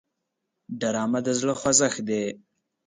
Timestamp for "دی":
2.09-2.23